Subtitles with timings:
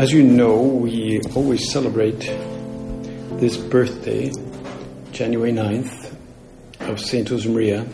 [0.00, 2.20] As you know, we always celebrate
[3.38, 4.32] this birthday,
[5.12, 6.16] January 9th,
[6.80, 7.86] of Saint Josemaria,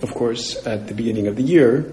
[0.00, 1.92] of course, at the beginning of the year,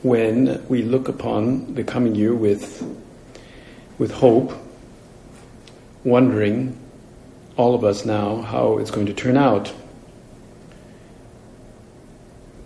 [0.00, 2.82] when we look upon the coming year with,
[3.98, 4.54] with hope,
[6.02, 6.80] wondering,
[7.58, 9.68] all of us now, how it's going to turn out,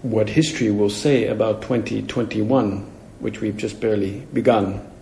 [0.02, 4.93] what history will say about 2021, which we've just barely begun.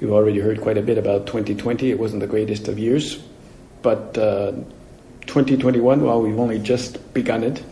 [0.00, 1.90] We've already heard quite a bit about 2020.
[1.90, 3.22] It wasn't the greatest of years,
[3.82, 4.52] but uh,
[5.26, 7.62] 2021, well, we've only just begun it.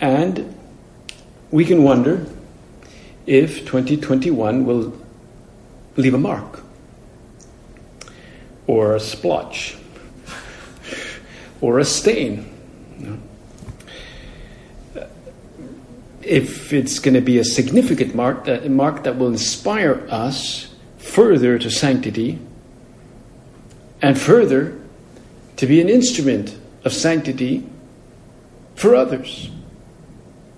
[0.00, 0.52] And
[1.52, 2.26] we can wonder
[3.24, 4.92] if 2021 will
[5.96, 6.60] leave a mark
[8.66, 9.76] or a splotch
[11.60, 13.24] or a stain.
[16.28, 21.58] If it's going to be a significant mark, that mark that will inspire us further
[21.58, 22.38] to sanctity
[24.02, 24.78] and further
[25.56, 27.66] to be an instrument of sanctity
[28.74, 29.50] for others.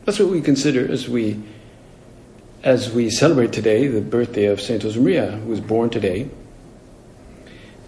[0.05, 1.41] That's what we consider as we
[2.65, 6.29] as we celebrate today the birthday of Saint Josemaria, who was born today,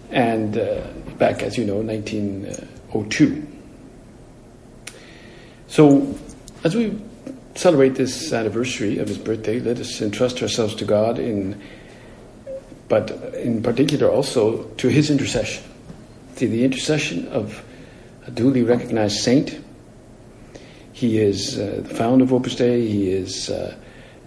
[0.09, 0.87] and uh,
[1.19, 3.47] back, as you know, 1902.
[5.67, 6.17] So,
[6.63, 6.99] as we
[7.55, 11.61] celebrate this anniversary of his birthday, let us entrust ourselves to God in,
[12.87, 15.63] but in particular also to his intercession.
[16.35, 17.63] See, the intercession of
[18.25, 19.59] a duly recognized saint.
[20.93, 22.87] He is uh, the founder of Opus Dei.
[22.87, 23.75] He is uh,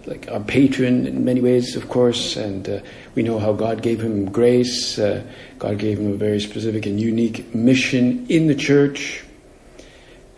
[0.05, 2.79] like our patron in many ways, of course, and uh,
[3.15, 4.97] we know how God gave him grace.
[4.97, 5.23] Uh,
[5.59, 9.23] God gave him a very specific and unique mission in the church.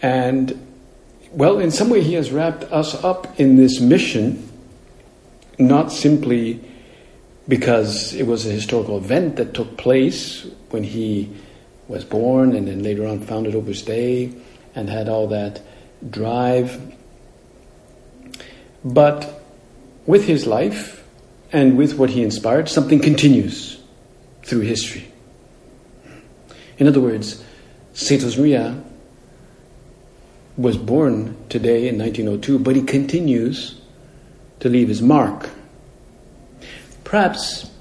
[0.02, 0.59] And,
[1.32, 4.50] well, in some way, he has wrapped us up in this mission,
[5.58, 6.60] not simply
[7.48, 11.32] because it was a historical event that took place when he
[11.88, 14.32] was born and then later on founded Opus Dei
[14.76, 15.62] and had all that
[16.08, 16.80] drive.
[18.86, 19.44] But
[20.06, 21.04] with his life
[21.52, 23.82] and with what he inspired, something continues
[24.44, 25.12] through history.
[26.78, 27.44] In other words,
[27.94, 28.82] Saint Josemaria
[30.60, 33.80] was born today in 1902, but he continues
[34.60, 35.50] to leave his mark.
[37.04, 37.72] Perhaps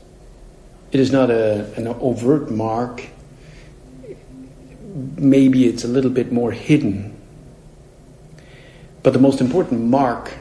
[0.93, 3.03] it is not a, an overt mark
[5.17, 7.15] maybe it's a little bit more hidden.
[9.03, 10.33] But the most important mark,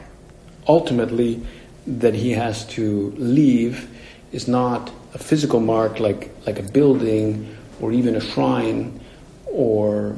[0.66, 1.42] ultimately,
[1.86, 3.88] that he has to leave
[4.32, 9.00] is not a physical mark like, like a building or even a shrine
[9.46, 10.16] or,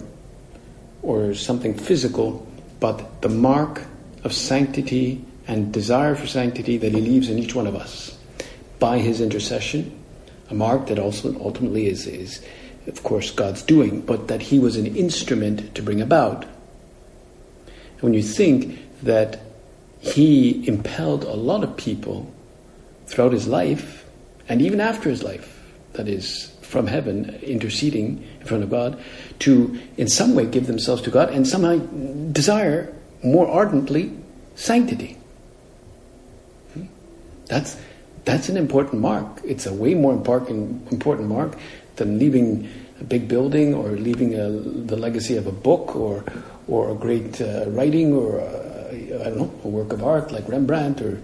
[1.02, 2.46] or something physical,
[2.78, 3.82] but the mark
[4.24, 8.16] of sanctity and desire for sanctity that he leaves in each one of us
[8.78, 9.96] by his intercession,
[10.48, 12.40] a mark that also ultimately is, is
[12.86, 16.44] of course, God's doing, but that he was an instrument to bring about.
[16.44, 19.40] And when you think that
[20.00, 22.32] he impelled a lot of people
[23.06, 24.06] throughout his life,
[24.48, 28.96] and even after his life, that is, from heaven, interceding in front of God,
[29.40, 31.76] to in some way give themselves to God and somehow
[32.30, 32.94] desire
[33.24, 34.16] more ardently
[34.54, 35.16] sanctity.
[36.74, 36.84] Hmm?
[37.46, 37.76] That's,
[38.24, 39.40] that's an important mark.
[39.44, 41.58] It's a way more important, important mark
[41.96, 42.70] than leaving
[43.00, 46.24] a big building or leaving a, the legacy of a book or,
[46.68, 50.48] or a great uh, writing or, a, I don't know, a work of art like
[50.48, 51.20] Rembrandt or.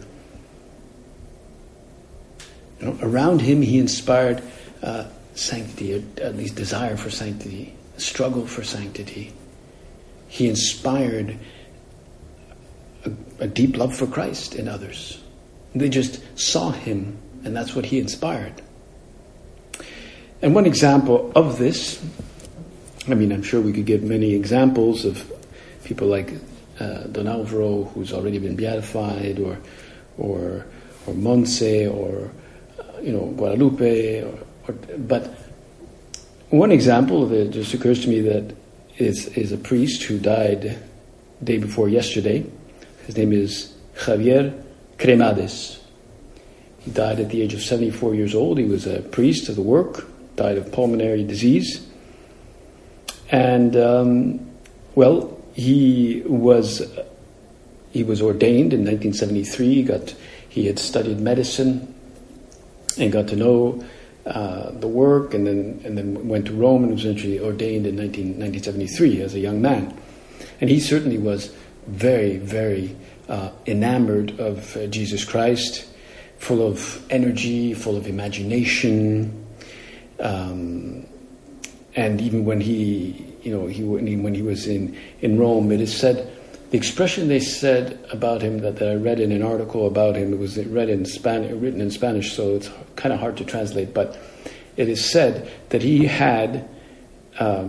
[2.81, 4.43] You know, around him, he inspired
[4.83, 5.05] uh,
[5.37, 9.33] sanctity, or at least desire for sanctity, struggle for sanctity.
[10.29, 11.39] He inspired
[13.05, 15.23] a, a deep love for Christ in others.
[15.75, 18.63] They just saw him, and that's what he inspired.
[20.43, 22.03] And one example of this,
[23.09, 25.31] I mean, I'm sure we could give many examples of
[25.85, 26.33] people like
[26.81, 29.59] uh, Don Alvaro, who's already been beatified, or
[30.19, 30.67] or
[31.07, 32.31] or Montse, or
[32.79, 34.39] uh, you know Guadalupe, or,
[34.69, 35.35] or, but
[36.51, 38.55] one example that just occurs to me that
[38.99, 40.79] is, is a priest who died
[41.43, 42.45] day before yesterday.
[43.07, 44.63] His name is Javier
[44.99, 45.81] Cremades.
[46.81, 48.59] He died at the age of 74 years old.
[48.59, 51.87] He was a priest of the work, died of pulmonary disease.
[53.31, 54.51] And, um,
[54.95, 56.83] well, he was,
[57.91, 59.75] he was ordained in 1973.
[59.75, 60.15] He, got,
[60.49, 61.93] he had studied medicine
[62.99, 63.85] and got to know
[64.27, 67.97] uh, the work, and then and then went to Rome and was eventually ordained in
[67.97, 69.97] 19, 1973 as a young man.
[70.61, 71.55] And he certainly was
[71.87, 72.97] very, very
[73.29, 75.89] uh, enamored of uh, Jesus Christ,
[76.39, 79.47] full of energy, full of imagination.
[80.21, 81.07] Um,
[81.95, 85.97] and even when he, you know, he, when he was in, in Rome, it is
[85.97, 86.36] said
[86.71, 90.37] the expression they said about him that, that I read in an article about him,
[90.39, 94.19] was read in Spanish, written in Spanish, so it's kind of hard to translate, but
[94.77, 96.69] it is said that he had
[97.39, 97.69] uh,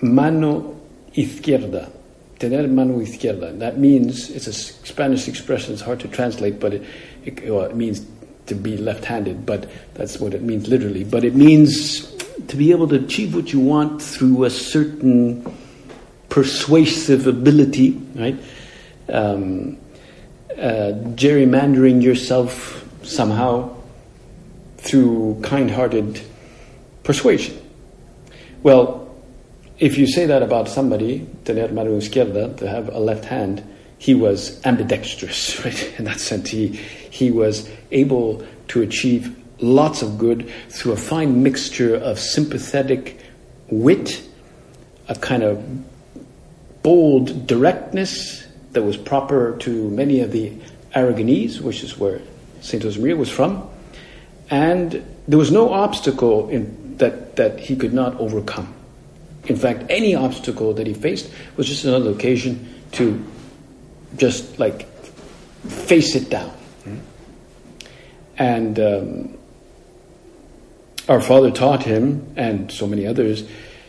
[0.00, 0.80] mano
[1.14, 1.90] izquierda,
[2.38, 3.58] tener mano izquierda.
[3.58, 6.86] That means, it's a Spanish expression, it's hard to translate, but it,
[7.24, 8.06] it, well, it means
[8.46, 11.02] to be left handed, but that's what it means literally.
[11.02, 12.10] But it means
[12.48, 15.42] to be able to achieve what you want through a certain
[16.28, 18.36] persuasive ability, right?
[19.08, 19.78] Um,
[20.52, 23.74] uh, gerrymandering yourself somehow
[24.78, 26.20] through kind hearted
[27.02, 27.60] persuasion.
[28.62, 29.14] Well,
[29.78, 33.62] if you say that about somebody, tener mano izquierda, to have a left hand,
[33.98, 35.94] he was ambidextrous, right?
[35.98, 41.42] In that sense, he, he was able to achieve lots of good through a fine
[41.42, 43.18] mixture of sympathetic
[43.68, 44.22] wit,
[45.08, 45.64] a kind of
[46.84, 50.52] bold directness that was proper to many of the
[50.94, 52.20] Aragonese, which is where
[52.60, 52.82] St.
[52.82, 53.68] Josemaria was from,
[54.50, 58.72] and there was no obstacle in, that, that he could not overcome.
[59.46, 63.24] In fact, any obstacle that he faced was just another occasion to
[64.16, 64.86] just like
[65.66, 66.52] face it down.
[68.36, 69.38] And um,
[71.08, 73.48] our father taught him, and so many others,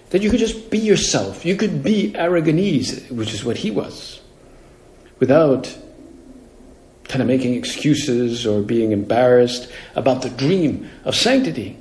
[0.10, 1.46] that you could just be yourself.
[1.46, 4.22] You could be Aragonese, which is what he was,
[5.20, 5.76] without
[7.08, 11.78] kind of making excuses or being embarrassed about the dream of sanctity.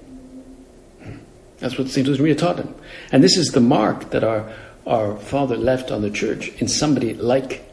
[1.59, 2.07] That's what St.
[2.07, 2.75] Josemaria taught him.
[3.11, 4.53] And this is the mark that our,
[4.87, 7.65] our father left on the church in somebody like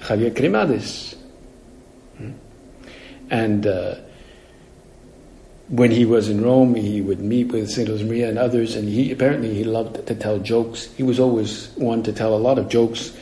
[0.00, 1.16] Javier Cremades.
[3.30, 3.96] And uh,
[5.68, 9.10] when he was in Rome, he would meet with Saint Josemaria and others, and he
[9.10, 10.86] apparently he loved to tell jokes.
[10.96, 13.16] He was always one to tell a lot of jokes,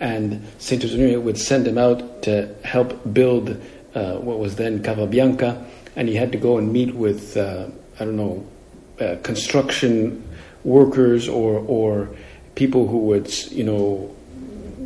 [0.00, 3.60] and Saint Josemaria would send him out to help build
[3.94, 5.64] uh, what was then Cava Bianca,
[5.94, 7.68] and he had to go and meet with uh,
[8.00, 8.44] I don't know
[9.00, 10.28] uh, construction
[10.64, 12.10] workers or or
[12.56, 14.14] people who would you know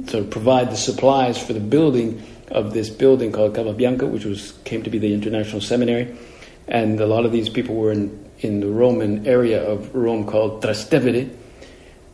[0.08, 4.26] sort of provide the supplies for the building of this building called Cava Bianca, which
[4.26, 6.14] was came to be the International Seminary
[6.68, 10.62] and a lot of these people were in, in the Roman area of Rome called
[10.62, 11.30] Trastevere,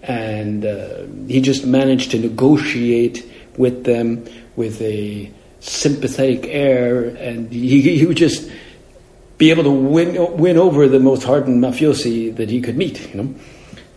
[0.02, 4.24] and uh, he just managed to negotiate with them
[4.56, 5.30] with a
[5.60, 8.50] sympathetic air, and he, he would just
[9.38, 13.08] be able to win win over the most hardened mafiosi that he could meet.
[13.12, 13.34] You know,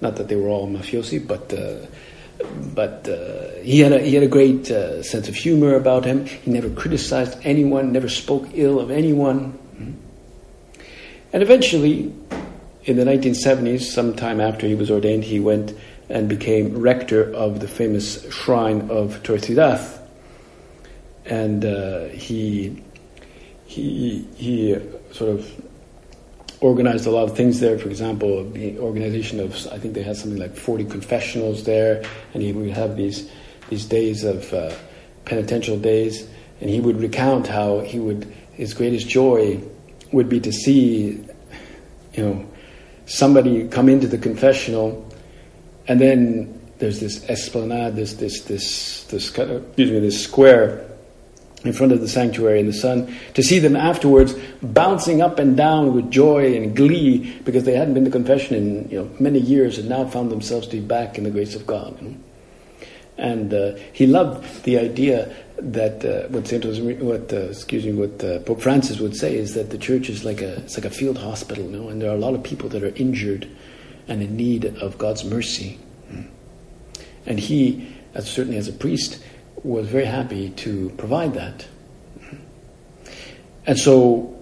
[0.02, 1.54] not that they were all mafiosi, but.
[1.54, 1.86] Uh,
[2.76, 6.28] but uh, he had a he had a great uh, sense of humor about him.
[6.28, 9.58] He never criticized anyone, never spoke ill of anyone.
[11.34, 12.14] And eventually,
[12.86, 15.74] in the 1970s, sometime after he was ordained, he went
[16.10, 20.00] and became rector of the famous shrine of Torreciudad.
[21.26, 22.82] And uh, he,
[23.66, 24.78] he, he
[25.12, 25.66] sort of
[26.62, 27.78] organized a lot of things there.
[27.78, 32.04] For example, the organization of, I think they had something like 40 confessionals there,
[32.34, 33.30] and he would have these,
[33.70, 34.74] these days of uh,
[35.26, 36.26] penitential days,
[36.62, 39.62] and he would recount how he would, his greatest joy
[40.12, 41.26] would be to see,
[42.14, 42.46] you know,
[43.06, 45.10] somebody come into the confessional,
[45.88, 50.86] and then there's this esplanade, this this this this excuse me, this square
[51.64, 55.58] in front of the sanctuary in the sun, to see them afterwards bouncing up and
[55.58, 59.40] down with joy and glee because they hadn't been to confession in you know many
[59.40, 62.00] years and now found themselves to be back in the grace of God.
[62.02, 62.18] You know?
[63.18, 66.66] And uh, he loved the idea that uh, what Saint
[67.02, 70.24] what uh, excuse me, what uh, Pope Francis would say is that the church is
[70.24, 72.44] like a it's like a field hospital, you know, and there are a lot of
[72.44, 73.50] people that are injured
[74.08, 75.80] and in need of God's mercy.
[77.26, 79.22] And he, as certainly as a priest,
[79.64, 81.68] was very happy to provide that.
[83.66, 84.34] And so,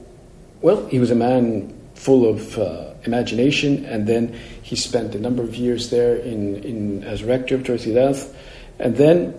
[0.62, 5.42] well, he was a man full of uh, imagination, and then he spent a number
[5.42, 8.32] of years there in, in as rector of Torreciudad,
[8.80, 9.34] and then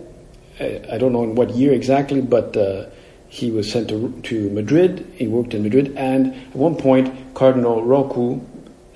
[0.59, 2.87] I don't know in what year exactly, but uh,
[3.29, 5.07] he was sent to, to Madrid.
[5.17, 8.43] He worked in Madrid, and at one point, Cardinal Rouco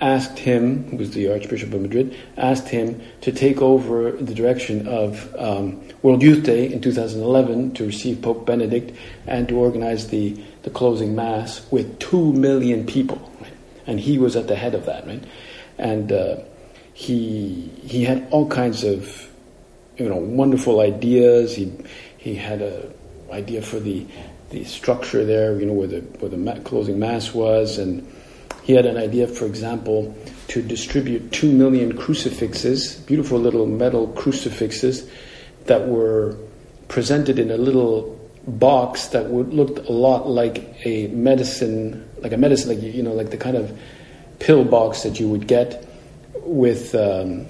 [0.01, 4.89] asked him, who was the Archbishop of Madrid, asked him to take over the direction
[4.89, 10.43] of um, World Youth Day in 2011 to receive Pope Benedict and to organize the,
[10.63, 13.31] the closing Mass with two million people.
[13.41, 13.53] Right?
[13.87, 15.23] And he was at the head of that, right?
[15.77, 16.37] And uh,
[16.95, 19.30] he, he had all kinds of
[20.01, 21.55] you know, wonderful ideas.
[21.55, 21.71] He,
[22.17, 22.91] he had a
[23.31, 24.07] idea for the,
[24.49, 28.11] the structure there, you know, where the, where the closing Mass was, and
[28.63, 30.17] he had an idea, for example,
[30.49, 35.09] to distribute two million crucifixes, beautiful little metal crucifixes
[35.67, 36.37] that were
[36.89, 42.39] presented in a little box that would looked a lot like a medicine, like a
[42.39, 43.79] medicine, like you know, like the kind of
[44.39, 45.87] pill box that you would get
[46.43, 47.47] with, um,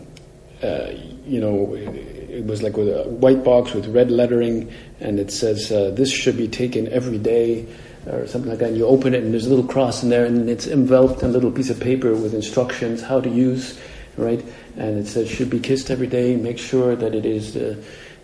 [0.62, 0.90] uh,
[1.26, 5.73] you know, it was like with a white box with red lettering, and it says
[5.73, 7.67] uh, this should be taken every day
[8.07, 8.69] or something like that.
[8.69, 11.31] And you open it, and there's a little cross in there, and it's enveloped in
[11.31, 13.79] a little piece of paper with instructions how to use,
[14.17, 14.45] right?
[14.76, 16.37] And it says should be kissed every day.
[16.37, 17.76] Make sure that it is, uh,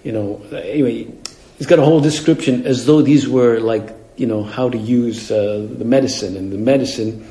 [0.03, 0.43] you know.
[0.53, 1.13] Anyway,
[1.59, 5.31] it's got a whole description as though these were like you know how to use
[5.31, 7.27] uh, the medicine, and the medicine,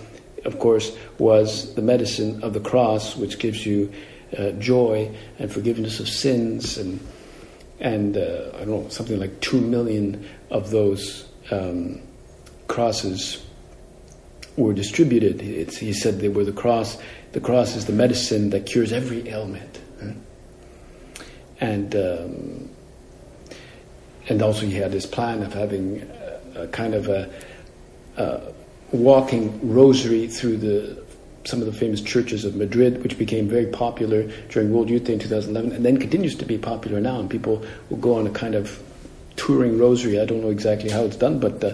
[0.45, 3.91] of course, was the medicine of the cross, which gives you
[4.37, 6.99] uh, joy and forgiveness of sins, and
[7.79, 11.27] and uh, I don't know something like two million of those.
[11.51, 12.01] Um,
[12.67, 13.45] crosses
[14.57, 15.41] were distributed.
[15.41, 16.97] It's, he said they were the cross.
[17.33, 19.79] The cross is the medicine that cures every ailment.
[21.59, 22.69] And um,
[24.27, 26.01] and also he had this plan of having
[26.55, 27.31] a, a kind of a,
[28.17, 28.41] a,
[28.91, 31.04] walking rosary through the
[31.45, 35.13] some of the famous churches of Madrid, which became very popular during World Youth Day
[35.13, 37.19] in 2011, and then continues to be popular now.
[37.19, 38.81] And people will go on a kind of
[39.35, 40.19] touring rosary.
[40.19, 41.73] I don't know exactly how it's done, but uh,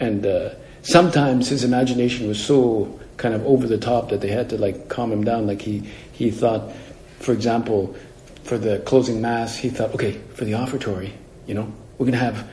[0.00, 0.50] and uh,
[0.82, 4.88] sometimes his imagination was so kind of over the top that they had to like
[4.88, 5.46] calm him down.
[5.46, 5.80] Like he
[6.12, 6.72] he thought,
[7.18, 7.96] for example,
[8.44, 11.12] for the closing mass, he thought, okay, for the offertory,
[11.46, 12.48] you know, we're gonna have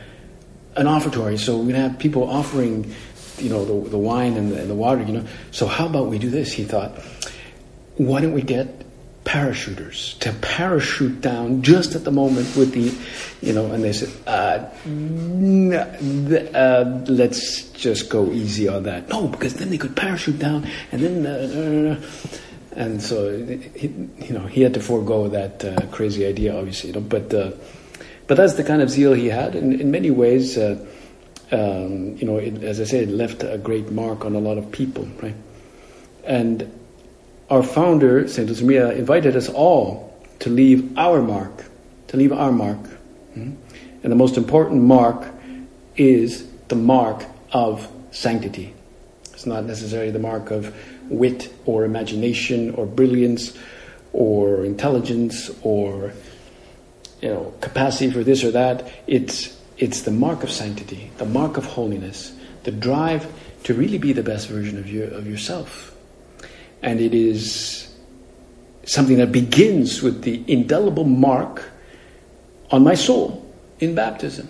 [0.75, 2.93] an offertory, so we're gonna have people offering,
[3.37, 5.25] you know, the, the wine and the, and the water, you know.
[5.51, 6.53] So how about we do this?
[6.53, 6.97] He thought,
[7.97, 8.85] why don't we get
[9.25, 12.93] parachuters to parachute down just at the moment with the,
[13.45, 14.69] you know, and they said, uh,
[16.55, 19.09] uh, let's just go easy on that.
[19.09, 22.01] No, because then they could parachute down and then, uh,
[22.75, 23.35] and so,
[23.75, 27.33] he, you know, he had to forego that uh, crazy idea, obviously, you know, but,
[27.33, 27.51] uh,
[28.27, 29.55] but that's the kind of zeal he had.
[29.55, 30.85] And in many ways, uh,
[31.51, 34.71] um, you know, it, as I said, left a great mark on a lot of
[34.71, 35.35] people, right?
[36.23, 36.71] And
[37.49, 38.49] our founder, St.
[38.49, 41.65] Josemaria, invited us all to leave our mark,
[42.07, 42.79] to leave our mark.
[43.33, 43.53] Hmm?
[44.03, 45.27] And the most important mark
[45.95, 48.73] is the mark of sanctity.
[49.33, 50.75] It's not necessarily the mark of
[51.09, 53.55] wit or imagination or brilliance
[54.13, 56.13] or intelligence or
[57.21, 58.87] you know capacity for this or that.
[59.07, 63.31] It's it's the mark of sanctity, the mark of holiness, the drive
[63.63, 65.95] to really be the best version of your of yourself
[66.85, 67.91] and it is
[68.83, 71.67] something that begins with the indelible mark
[72.69, 73.43] on my soul
[73.79, 74.47] in baptism.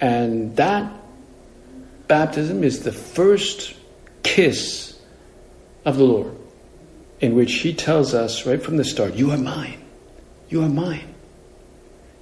[0.00, 0.92] And that
[2.08, 3.74] baptism is the first
[4.24, 5.00] kiss
[5.84, 6.34] of the Lord,
[7.20, 9.80] in which He tells us right from the start, You are mine.
[10.48, 11.14] You are mine.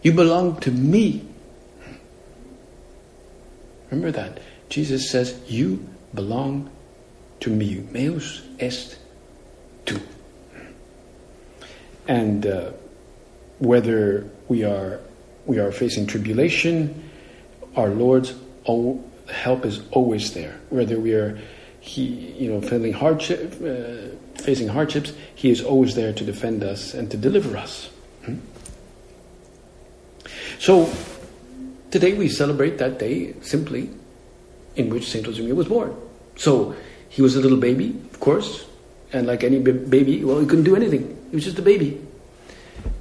[0.08, 1.22] You belong to me.
[3.90, 4.40] Remember that.
[4.70, 6.70] Jesus says, You belong
[7.40, 8.96] to me, meus est
[9.84, 10.00] tu.
[12.06, 12.70] And uh,
[13.58, 14.98] whether we are
[15.44, 17.10] we are facing tribulation,
[17.76, 18.32] our Lord's
[18.64, 20.58] help is always there.
[20.70, 21.38] Whether we are
[21.80, 26.94] he you know feeling hardship, uh, facing hardships, He is always there to defend us
[26.94, 27.90] and to deliver us.
[28.24, 28.38] Hmm?
[30.58, 30.92] So
[31.90, 33.90] today we celebrate that day simply
[34.76, 35.94] in which Saint Josemaria was born.
[36.36, 36.74] So
[37.08, 38.66] he was a little baby, of course,
[39.12, 41.16] and like any baby, well, he couldn't do anything.
[41.30, 42.00] He was just a baby.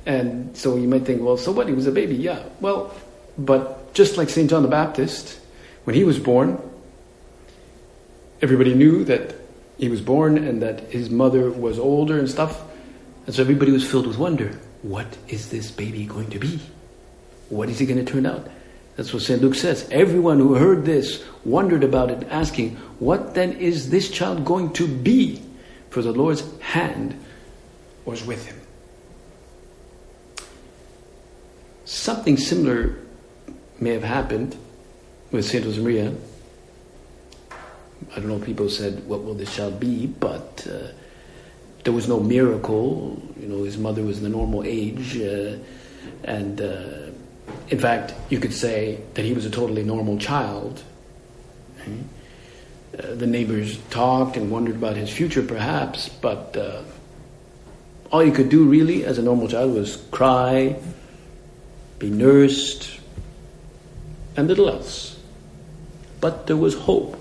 [0.05, 1.67] And so you might think, well, so what?
[1.67, 2.43] He was a baby, yeah.
[2.61, 2.95] Well,
[3.37, 4.49] but just like St.
[4.49, 5.39] John the Baptist,
[5.83, 6.61] when he was born,
[8.41, 9.35] everybody knew that
[9.77, 12.61] he was born and that his mother was older and stuff.
[13.25, 14.57] And so everybody was filled with wonder.
[14.81, 16.59] What is this baby going to be?
[17.49, 18.47] What is he going to turn out?
[18.95, 19.41] That's what St.
[19.41, 19.87] Luke says.
[19.91, 24.87] Everyone who heard this wondered about it, asking, What then is this child going to
[24.87, 25.41] be?
[25.91, 27.17] For the Lord's hand
[28.05, 28.59] was with him.
[31.85, 32.95] Something similar
[33.79, 34.57] may have happened
[35.31, 35.63] with St.
[35.63, 36.15] Josemaria.
[37.51, 40.07] I don't know, if people said, What will this child be?
[40.07, 40.87] But uh,
[41.83, 43.21] there was no miracle.
[43.39, 45.17] You know, his mother was in the normal age.
[45.17, 45.57] Uh,
[46.23, 47.11] and uh,
[47.69, 50.81] in fact, you could say that he was a totally normal child.
[52.97, 56.81] Uh, the neighbors talked and wondered about his future, perhaps, but uh,
[58.11, 60.79] all you could do really as a normal child was cry,
[61.99, 62.99] be nursed,
[64.35, 65.19] and little else.
[66.21, 67.15] But there was hope.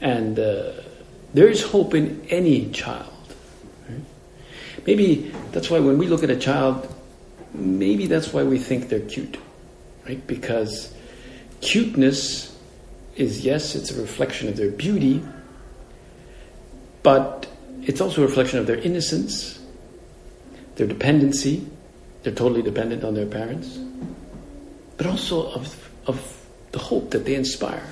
[0.00, 0.72] And uh,
[1.32, 3.08] there is hope in any child.
[4.86, 6.93] Maybe that's why when we look at a child,
[7.54, 9.38] maybe that's why we think they're cute,
[10.06, 10.24] right?
[10.26, 10.92] Because
[11.60, 12.56] cuteness
[13.16, 15.22] is, yes, it's a reflection of their beauty,
[17.02, 17.46] but
[17.82, 19.60] it's also a reflection of their innocence,
[20.76, 21.66] their dependency.
[22.22, 23.78] They're totally dependent on their parents,
[24.96, 27.86] but also of, of the hope that they inspire.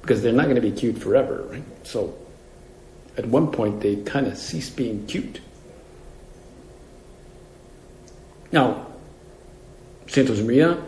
[0.00, 1.86] Because they're not going to be cute forever, right?
[1.86, 2.16] So
[3.16, 5.40] at one point they kind of cease being cute.
[8.54, 8.86] Now,
[10.06, 10.80] Saint Josemaria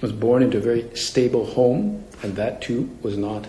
[0.00, 3.48] was born into a very stable home, and that too was not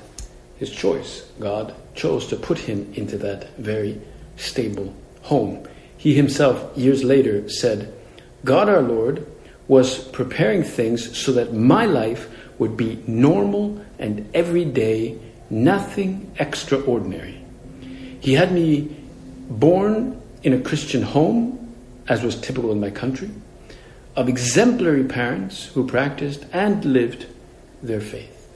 [0.58, 1.22] his choice.
[1.40, 4.02] God chose to put him into that very
[4.38, 5.68] stable home.
[5.96, 7.94] He himself, years later, said,
[8.44, 9.28] God our Lord
[9.68, 15.16] was preparing things so that my life would be normal and everyday,
[15.52, 17.40] nothing extraordinary.
[18.20, 18.98] He had me
[19.48, 21.65] born in a Christian home,
[22.08, 23.30] as was typical in my country,
[24.16, 27.26] of exemplary parents who practiced and lived
[27.82, 28.50] their faith.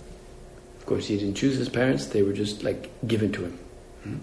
[0.79, 3.59] Of course, he didn't choose his parents, they were just like given to him.
[4.03, 4.17] Hmm?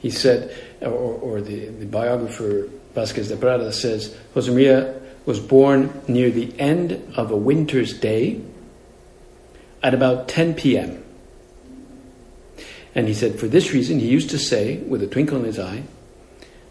[0.00, 6.02] He said, or, or the, the biographer Vázquez de Prada says, Jose Maria was born
[6.08, 8.40] near the end of a winter's day
[9.82, 11.02] at about 10 p.m.
[12.94, 15.58] And he said, for this reason, he used to say, with a twinkle in his
[15.58, 15.84] eye,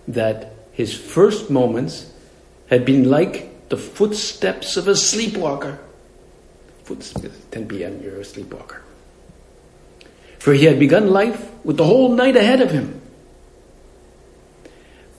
[0.08, 2.12] that his first moments
[2.69, 5.79] had been like the footsteps of a sleepwalker.
[6.84, 8.81] Footsteps, 10 p.m., you're a sleepwalker.
[10.39, 13.01] For he had begun life with the whole night ahead of him.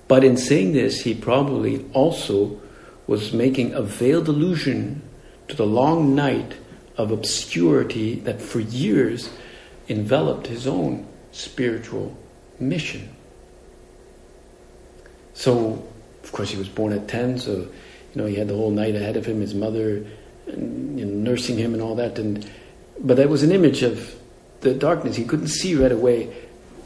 [0.09, 2.61] But in saying this, he probably also
[3.07, 5.03] was making a veiled allusion
[5.49, 6.57] to the long night
[6.97, 9.31] of obscurity that for years
[9.89, 12.17] enveloped his own spiritual
[12.59, 13.15] mission.
[15.35, 15.87] So,
[16.23, 17.71] of course, he was born at 10, so, you
[18.15, 20.05] know, he had the whole night ahead of him, his mother
[20.47, 22.19] and, nursing him and all that.
[22.19, 22.49] And,
[22.99, 24.15] but that was an image of
[24.61, 25.17] the darkness.
[25.17, 26.35] He couldn't see right away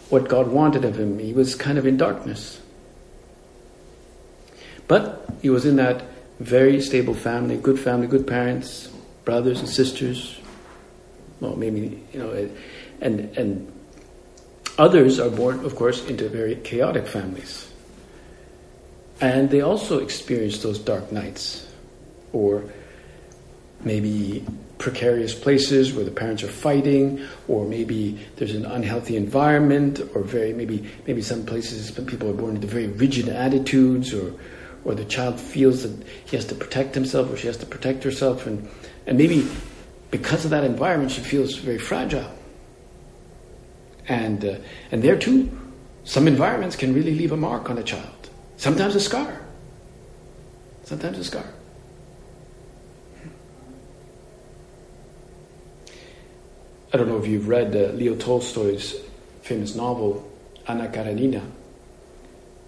[0.09, 1.18] what God wanted of him.
[1.18, 2.61] He was kind of in darkness.
[4.88, 6.04] But he was in that
[6.38, 8.88] very stable family, good family, good parents,
[9.24, 10.38] brothers and sisters.
[11.40, 12.48] Well, maybe, you know,
[13.00, 13.72] and, and
[14.78, 17.70] others are born, of course, into very chaotic families.
[19.20, 21.66] And they also experience those dark nights,
[22.33, 22.64] or
[23.81, 24.44] maybe
[24.79, 30.52] precarious places where the parents are fighting, or maybe there's an unhealthy environment, or very
[30.52, 34.35] maybe maybe some places people are born into very rigid attitudes, or
[34.85, 38.05] or the child feels that he has to protect himself or she has to protect
[38.05, 38.68] herself, and
[39.07, 39.48] and maybe
[40.11, 42.31] because of that environment she feels very fragile.
[44.09, 44.57] And, uh,
[44.92, 45.50] and there too,
[46.05, 48.26] some environments can really leave a mark on a child.
[48.57, 49.40] Sometimes a scar.
[50.85, 51.45] Sometimes a scar.
[56.92, 58.97] I don't know if you've read uh, Leo Tolstoy's
[59.42, 60.31] famous novel,
[60.66, 61.42] Anna Karenina,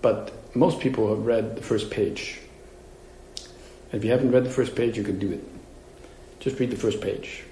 [0.03, 2.41] but most people have read the first page.
[3.93, 5.45] If you haven't read the first page, you can do it.
[6.41, 7.45] Just read the first page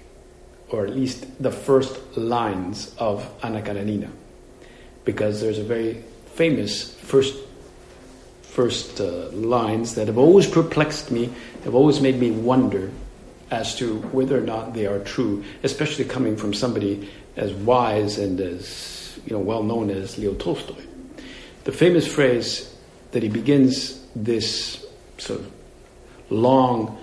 [0.69, 4.09] or at least the first lines of Anna Karenina,
[5.05, 7.35] because there's a very famous first
[8.57, 11.29] first uh, lines that have always perplexed me,
[11.63, 12.89] have always made me wonder
[13.51, 18.41] as to whether or not they are true, especially coming from somebody as wise and
[18.41, 20.81] as you know well known as Leo Tolstoy.
[21.65, 22.75] The famous phrase
[23.11, 24.83] that he begins this
[25.19, 25.51] sort of
[26.31, 26.97] long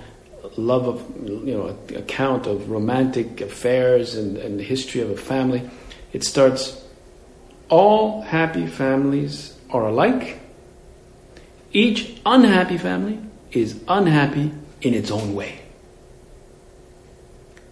[0.57, 5.63] love of, you know, account of romantic affairs and, and the history of a family.
[6.13, 6.85] It starts,
[7.69, 10.41] all happy families are alike.
[11.75, 13.19] Each unhappy family
[13.51, 15.59] is unhappy in its own way.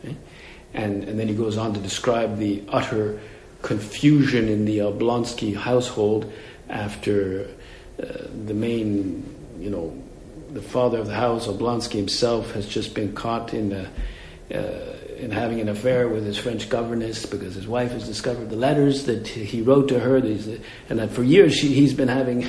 [0.00, 0.16] Okay?
[0.74, 3.20] And, and then he goes on to describe the utter
[3.62, 6.30] confusion in the Oblonsky household
[6.68, 7.48] after
[8.02, 8.06] uh,
[8.46, 9.24] the main,
[9.60, 9.96] you know,
[10.50, 13.90] the father of the house, Oblonsky himself, has just been caught in a,
[14.52, 18.56] uh, in having an affair with his French governess because his wife has discovered the
[18.56, 22.44] letters that he wrote to her, and that for years she, he's been having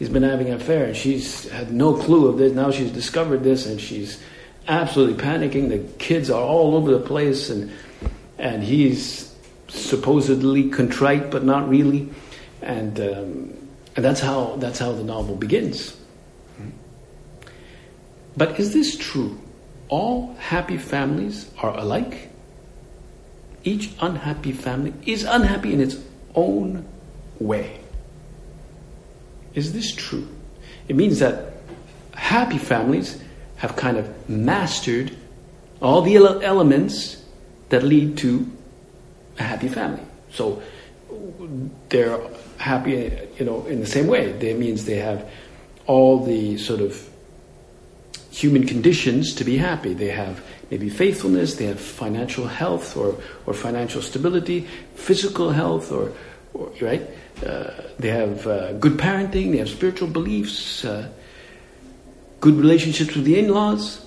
[0.00, 2.52] he's been having an affair, and she's had no clue of this.
[2.52, 4.20] Now she's discovered this, and she's
[4.66, 5.68] absolutely panicking.
[5.68, 7.70] The kids are all over the place, and
[8.36, 9.32] and he's
[9.68, 12.08] supposedly contrite, but not really,
[12.62, 15.96] and um, and that's how that's how the novel begins.
[18.36, 19.38] But is this true?
[19.90, 22.30] all happy families are alike.
[23.64, 25.96] Each unhappy family is unhappy in its
[26.34, 26.86] own
[27.38, 27.79] way.
[29.54, 30.28] Is this true?
[30.88, 31.54] It means that
[32.14, 33.22] happy families
[33.56, 35.16] have kind of mastered
[35.80, 37.22] all the elements
[37.70, 38.50] that lead to
[39.38, 40.02] a happy family.
[40.32, 40.62] So
[41.88, 42.20] they're
[42.58, 44.32] happy, you know, in the same way.
[44.32, 45.28] That means they have
[45.86, 47.08] all the sort of
[48.30, 49.94] human conditions to be happy.
[49.94, 56.12] They have maybe faithfulness, they have financial health or, or financial stability, physical health, or,
[56.54, 57.08] or right?
[57.44, 61.08] Uh, they have uh, good parenting, they have spiritual beliefs, uh,
[62.40, 64.04] good relationships with the in laws.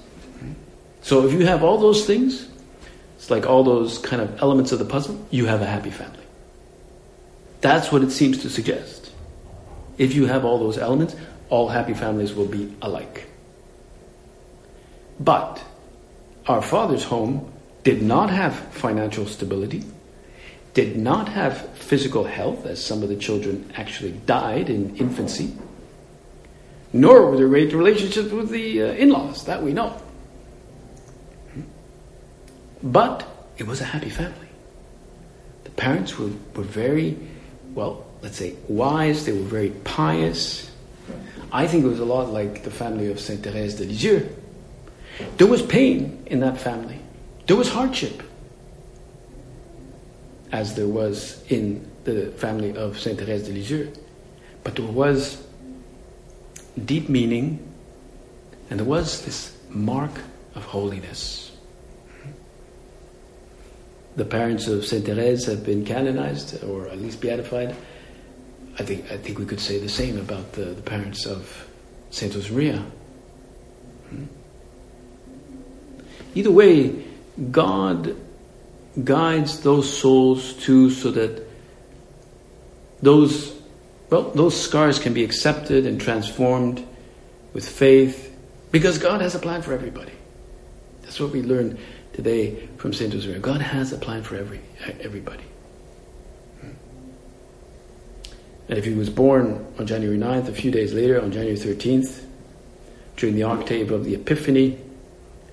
[1.02, 2.48] So if you have all those things,
[3.17, 6.24] it's like all those kind of elements of the puzzle, you have a happy family.
[7.62, 9.12] That's what it seems to suggest.
[9.98, 11.15] If you have all those elements,
[11.50, 13.28] all happy families will be alike.
[15.19, 15.63] But
[16.48, 17.52] our father's home
[17.84, 19.84] did not have financial stability,
[20.74, 25.56] did not have physical health, as some of the children actually died in infancy,
[26.92, 30.00] nor were there great relationships with the uh, in laws, that we know.
[32.82, 33.26] But
[33.58, 34.50] it was a happy family.
[35.64, 37.18] The parents were, were very,
[37.74, 40.70] well, let's say, wise, they were very pious.
[41.52, 44.30] I think it was a lot like the family of Saint Therese de Lisieux
[45.38, 47.00] there was pain in that family.
[47.48, 48.24] There was hardship,
[50.54, 53.92] as there was in the family of Saint Therese de Lisieux.
[54.63, 55.44] But there was
[56.86, 57.60] deep meaning,
[58.70, 60.12] and there was this mark
[60.54, 61.52] of holiness.
[64.16, 67.76] The parents of Saint Therese have been canonized, or at least beatified.
[68.78, 71.68] I think, I think we could say the same about the, the parents of
[72.12, 72.86] Saint Josemaria.
[74.10, 74.26] Hmm?
[76.36, 77.04] Either way,
[77.50, 78.16] God
[79.01, 81.47] guides those souls too so that
[83.01, 83.53] those
[84.10, 86.86] well those scars can be accepted and transformed
[87.53, 88.36] with faith
[88.71, 90.13] because God has a plan for everybody.
[91.01, 91.77] That's what we learned
[92.13, 93.41] today from Saint Josemaria.
[93.41, 94.62] God has a plan for every
[95.01, 95.43] everybody.
[98.69, 102.23] And if he was born on January 9th, a few days later, on January 13th,
[103.17, 104.79] during the octave of the Epiphany,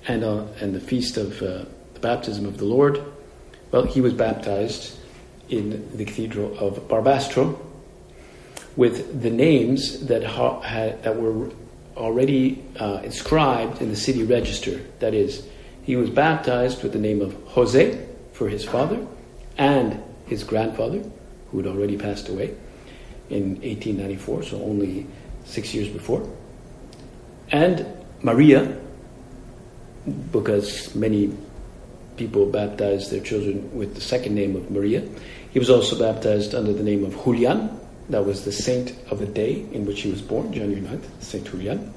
[0.07, 3.03] and, uh, and the feast of uh, the baptism of the Lord,
[3.71, 4.99] well, he was baptized
[5.49, 7.59] in the cathedral of Barbastro
[8.77, 11.51] with the names that, ha- had, that were
[11.97, 14.81] already uh, inscribed in the city register.
[15.01, 15.47] That is,
[15.83, 19.07] he was baptized with the name of Jose for his father
[19.59, 21.03] and his grandfather,
[21.51, 22.55] who had already passed away
[23.29, 25.07] in 1894, so only
[25.45, 26.29] six years before,
[27.51, 27.87] and
[28.23, 28.77] Maria
[30.33, 31.37] because many
[32.21, 35.03] people baptized their children with the second name of Maria.
[35.53, 37.71] He was also baptized under the name of Julian.
[38.11, 41.51] That was the saint of the day in which he was born, January 9th, Saint
[41.51, 41.95] Julian.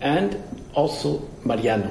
[0.00, 0.40] And
[0.74, 1.88] also Mariano,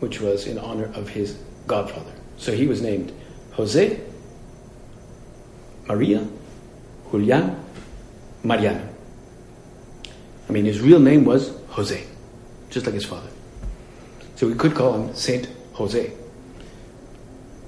[0.00, 2.14] which was in honor of his godfather.
[2.38, 3.12] So he was named
[3.52, 4.00] Jose,
[5.88, 6.26] Maria,
[7.10, 7.54] Julian,
[8.42, 8.88] Mariano.
[10.48, 12.02] I mean, his real name was Jose,
[12.70, 13.28] just like his father.
[14.36, 16.17] So we could call him Saint Jose.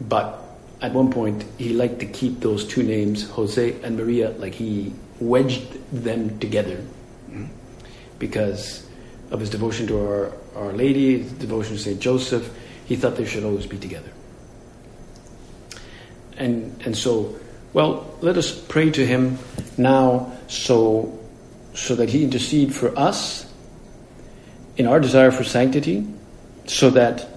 [0.00, 0.42] But
[0.80, 4.94] at one point, he liked to keep those two names, Jose and Maria, like he
[5.18, 6.76] wedged them together
[7.26, 7.46] hmm,
[8.18, 8.86] because
[9.30, 12.50] of his devotion to our, our Lady, his devotion to Saint Joseph.
[12.86, 14.10] He thought they should always be together.
[16.36, 17.38] And, and so,
[17.72, 19.38] well, let us pray to him
[19.76, 21.18] now so,
[21.74, 23.46] so that he intercede for us
[24.76, 26.06] in our desire for sanctity
[26.66, 27.28] so that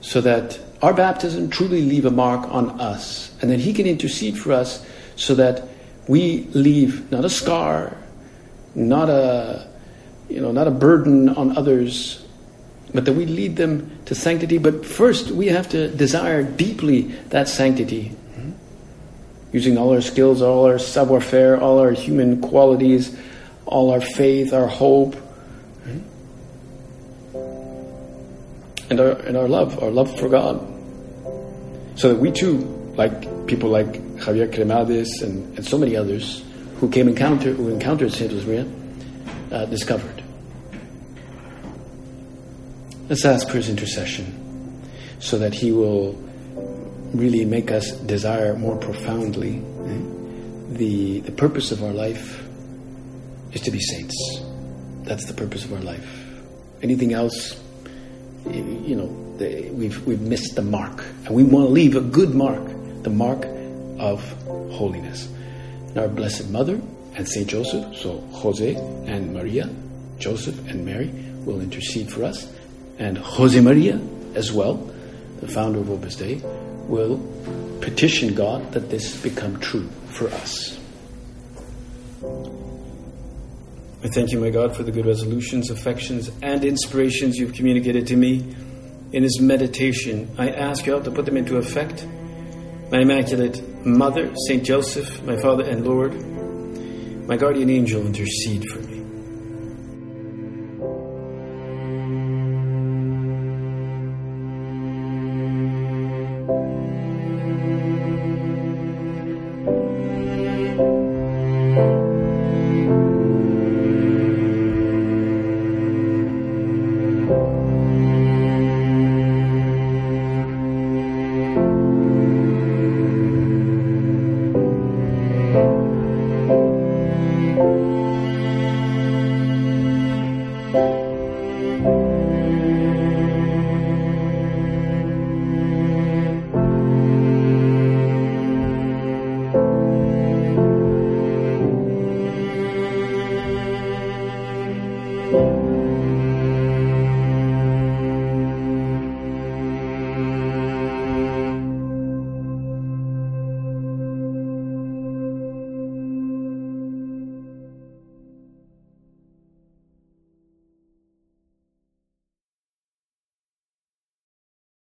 [0.00, 4.38] so that our baptism truly leave a mark on us and then he can intercede
[4.38, 5.68] for us so that
[6.06, 7.96] we leave not a scar
[8.74, 9.66] not a
[10.28, 12.24] you know, not a burden on others,
[12.92, 14.58] but that we lead them to sanctity.
[14.58, 18.14] But first, we have to desire deeply that sanctity,
[19.52, 23.16] using all our skills, all our savoir faire, all our human qualities,
[23.64, 25.16] all our faith, our hope,
[28.88, 30.75] and our, and our love, our love for God.
[31.96, 32.58] So that we too,
[32.96, 33.86] like people like
[34.18, 36.44] Javier Cremades and, and so many others
[36.78, 38.66] who came encounter who encountered Saint Maria,
[39.50, 40.22] uh, discovered.
[43.08, 44.82] Let's ask for his intercession
[45.20, 46.12] so that he will
[47.14, 50.76] really make us desire more profoundly eh?
[50.76, 52.46] the, the purpose of our life
[53.52, 54.40] is to be saints.
[55.04, 56.06] That's the purpose of our life.
[56.82, 57.58] Anything else,
[58.44, 61.04] you know, we've, we've missed the mark.
[61.24, 62.64] And we want to leave a good mark,
[63.02, 63.46] the mark
[63.98, 64.20] of
[64.72, 65.28] holiness.
[65.88, 66.80] And our Blessed Mother
[67.14, 69.70] and Saint Joseph, so Jose and Maria,
[70.18, 71.08] Joseph and Mary,
[71.44, 72.52] will intercede for us
[72.98, 74.00] and Jose Maria
[74.34, 74.74] as well,
[75.40, 76.40] the founder of Opus Dei,
[76.88, 77.18] will
[77.80, 80.78] petition God that this become true for us.
[84.02, 88.16] I thank you, my God, for the good resolutions, affections, and inspirations you've communicated to
[88.16, 88.54] me
[89.12, 90.34] in his meditation.
[90.38, 92.06] I ask you help to put them into effect.
[92.90, 96.14] My Immaculate Mother, Saint Joseph, my Father and Lord,
[97.26, 98.85] my guardian angel, intercede for me.